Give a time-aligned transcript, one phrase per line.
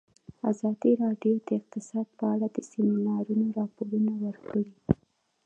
[0.51, 4.67] ازادي راډیو د اقتصاد په اړه د سیمینارونو راپورونه ورکړي.